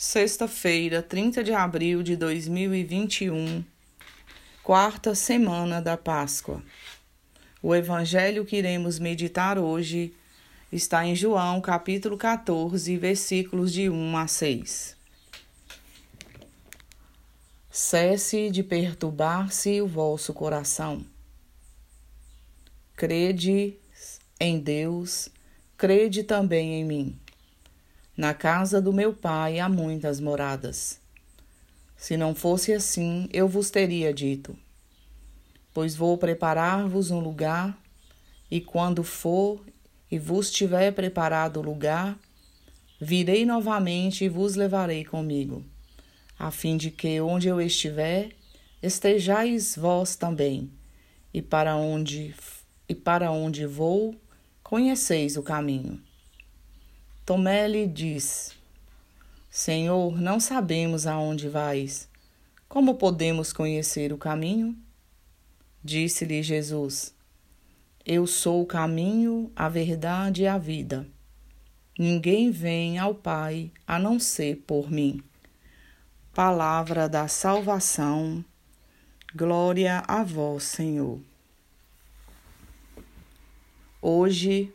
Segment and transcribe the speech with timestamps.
[0.00, 3.64] Sexta-feira, 30 de abril de 2021,
[4.62, 6.62] quarta semana da Páscoa.
[7.60, 10.14] O evangelho que iremos meditar hoje
[10.70, 14.96] está em João, capítulo 14, versículos de 1 a 6.
[17.68, 21.04] Cesse de perturbar-se o vosso coração.
[22.94, 23.76] Crede
[24.38, 25.28] em Deus,
[25.76, 27.20] crede também em mim.
[28.18, 31.00] Na casa do meu pai há muitas moradas.
[31.96, 34.58] Se não fosse assim, eu vos teria dito:
[35.72, 37.80] Pois vou preparar-vos um lugar,
[38.50, 39.64] e quando for
[40.10, 42.18] e vos tiver preparado o lugar,
[43.00, 45.64] virei novamente e vos levarei comigo,
[46.36, 48.30] a fim de que onde eu estiver,
[48.82, 50.72] estejais vós também,
[51.32, 52.34] e para onde
[52.88, 54.12] e para onde vou,
[54.64, 56.07] conheceis o caminho.
[57.28, 58.56] Tomé lhe diz:
[59.50, 62.08] Senhor, não sabemos aonde vais.
[62.66, 64.74] Como podemos conhecer o caminho?
[65.84, 67.14] Disse-lhe Jesus:
[68.02, 71.06] Eu sou o caminho, a verdade e a vida.
[71.98, 75.22] Ninguém vem ao Pai a não ser por mim.
[76.32, 78.42] Palavra da salvação.
[79.36, 81.20] Glória a vós, Senhor.
[84.00, 84.72] Hoje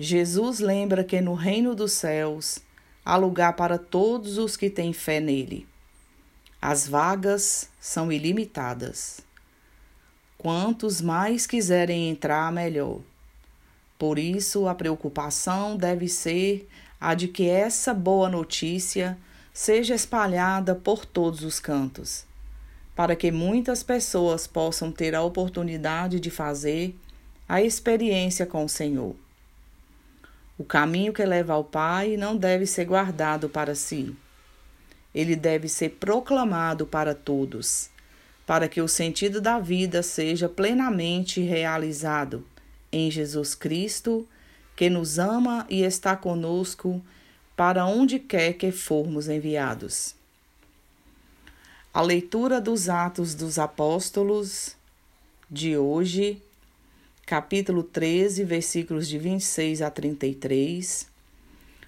[0.00, 2.60] Jesus lembra que no reino dos céus
[3.04, 5.66] há lugar para todos os que têm fé nele.
[6.62, 9.20] As vagas são ilimitadas.
[10.36, 13.00] Quantos mais quiserem entrar, melhor.
[13.98, 16.68] Por isso, a preocupação deve ser
[17.00, 19.18] a de que essa boa notícia
[19.52, 22.24] seja espalhada por todos os cantos,
[22.94, 26.94] para que muitas pessoas possam ter a oportunidade de fazer
[27.48, 29.16] a experiência com o Senhor.
[30.58, 34.16] O caminho que leva ao Pai não deve ser guardado para si.
[35.14, 37.88] Ele deve ser proclamado para todos,
[38.44, 42.44] para que o sentido da vida seja plenamente realizado
[42.90, 44.26] em Jesus Cristo,
[44.74, 47.00] que nos ama e está conosco
[47.56, 50.14] para onde quer que formos enviados.
[51.94, 54.76] A leitura dos Atos dos Apóstolos
[55.50, 56.42] de hoje
[57.28, 61.06] capítulo 13, versículos de 26 a 33,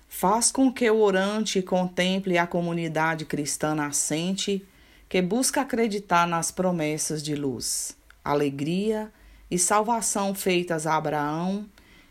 [0.07, 4.63] faz com que o orante contemple a comunidade cristã nascente
[5.09, 9.11] que busca acreditar nas promessas de luz, alegria
[9.51, 11.67] e salvação feitas a Abraão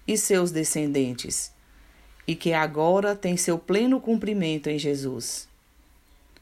[0.07, 1.53] e seus descendentes,
[2.25, 5.47] e que agora tem seu pleno cumprimento em Jesus.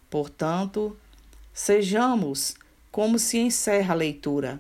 [0.10, 0.96] Portanto,
[1.54, 2.56] sejamos,
[2.90, 4.58] como se encerra a leitura,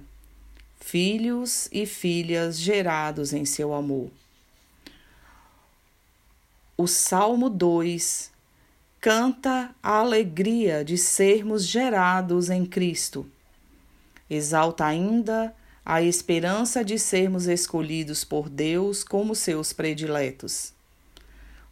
[0.87, 4.09] filhos e filhas gerados em seu amor.
[6.77, 8.31] O Salmo 2
[9.01, 13.29] canta a alegria de sermos gerados em Cristo.
[14.29, 15.53] Exalta ainda
[15.85, 20.71] a esperança de sermos escolhidos por Deus como seus prediletos.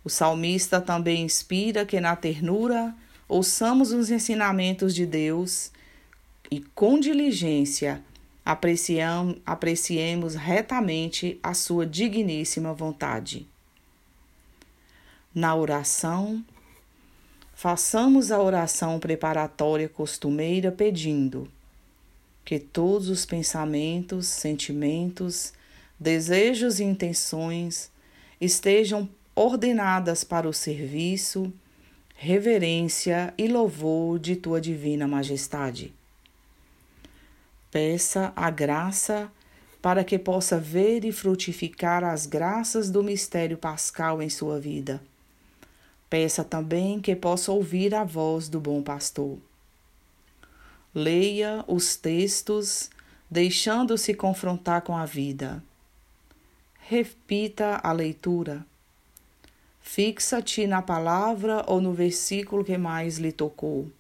[0.03, 2.93] O salmista também inspira que na ternura
[3.29, 5.71] ouçamos os ensinamentos de Deus
[6.51, 8.03] e com diligência
[8.45, 13.47] apreciam, apreciemos retamente a sua digníssima vontade.
[15.33, 16.45] Na oração,
[17.55, 21.49] façamos a oração preparatória costumeira pedindo
[22.45, 25.51] que todos os pensamentos, sentimentos,
[25.99, 27.91] desejos e intenções
[28.39, 31.51] estejam ordenadas para o serviço,
[32.15, 35.91] reverência e louvor de tua divina majestade.
[37.75, 39.29] Peça a graça
[39.81, 45.03] para que possa ver e frutificar as graças do mistério pascal em sua vida.
[46.09, 49.37] Peça também que possa ouvir a voz do bom pastor.
[50.93, 52.89] Leia os textos,
[53.29, 55.61] deixando-se confrontar com a vida.
[56.79, 58.65] Repita a leitura.
[59.81, 63.91] Fixa-te na palavra ou no versículo que mais lhe tocou.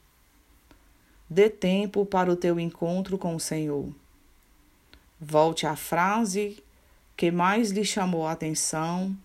[1.29, 3.89] Dê tempo para o teu encontro com o Senhor.
[5.19, 6.63] Volte à frase
[7.17, 9.15] que mais lhe chamou a atenção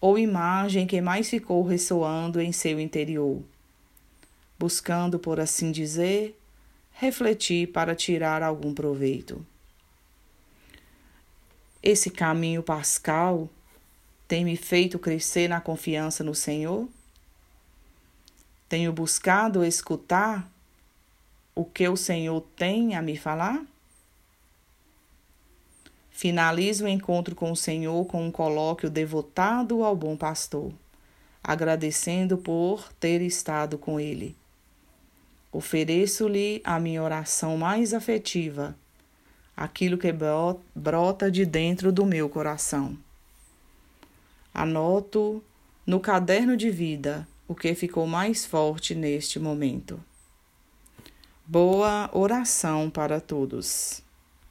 [0.00, 3.42] ou imagem que mais ficou ressoando em seu interior,
[4.58, 6.38] buscando, por assim dizer,
[6.92, 9.44] refletir para tirar algum proveito.
[11.82, 13.48] Esse caminho pascal
[14.28, 16.88] tem me feito crescer na confiança no Senhor?
[18.68, 20.48] Tenho buscado escutar
[21.54, 23.64] o que o Senhor tem a me falar?
[26.10, 30.72] Finalizo o encontro com o Senhor com um colóquio devotado ao bom pastor,
[31.42, 34.36] agradecendo por ter estado com ele.
[35.50, 38.76] Ofereço-lhe a minha oração mais afetiva,
[39.56, 40.12] aquilo que
[40.74, 42.96] brota de dentro do meu coração.
[44.52, 45.42] Anoto
[45.86, 50.00] no caderno de vida o que ficou mais forte neste momento.
[51.52, 54.00] Boa oração para todos.